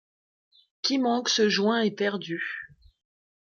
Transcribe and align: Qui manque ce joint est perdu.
Qui 0.81 0.97
manque 0.97 1.29
ce 1.29 1.47
joint 1.47 1.81
est 1.81 1.91
perdu. 1.91 2.41